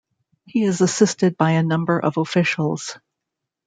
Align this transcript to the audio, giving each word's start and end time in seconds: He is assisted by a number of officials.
He 0.47 0.63
is 0.63 0.81
assisted 0.81 1.37
by 1.37 1.51
a 1.51 1.61
number 1.61 1.99
of 1.99 2.17
officials. 2.17 2.97